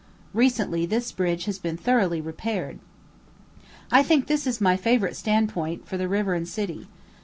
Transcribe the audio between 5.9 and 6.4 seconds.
the river